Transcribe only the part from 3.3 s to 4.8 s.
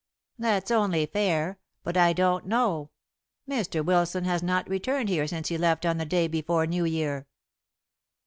Mr. Wilson has not